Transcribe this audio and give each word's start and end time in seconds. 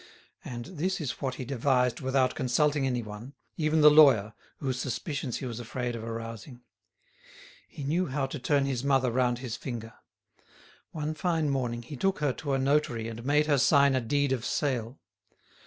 And 0.43 0.65
this 0.65 0.99
is 0.99 1.21
what 1.21 1.35
he 1.35 1.45
devised 1.45 2.01
without 2.01 2.33
consulting 2.33 2.87
anyone, 2.87 3.33
even 3.55 3.81
the 3.81 3.91
lawyer, 3.91 4.33
whose 4.57 4.79
suspicions 4.79 5.37
he 5.37 5.45
was 5.45 5.59
afraid 5.59 5.95
of 5.95 6.03
arousing. 6.03 6.61
He 7.67 7.83
knew 7.83 8.07
how 8.07 8.25
to 8.25 8.39
turn 8.39 8.65
his 8.65 8.83
mother 8.83 9.11
round 9.11 9.37
his 9.37 9.55
finger. 9.55 9.93
One 10.89 11.13
fine 11.13 11.51
morning 11.51 11.83
he 11.83 11.95
took 11.97 12.17
her 12.17 12.33
to 12.33 12.53
a 12.53 12.57
notary 12.57 13.07
and 13.07 13.23
made 13.23 13.45
her 13.45 13.59
sign 13.59 13.93
a 13.95 14.01
deed 14.01 14.31
of 14.31 14.43
sale. 14.43 14.99